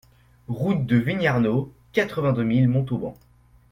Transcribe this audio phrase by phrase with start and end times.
[0.47, 3.13] Route de Vignarnaud, quatre-vingt-deux mille Montauban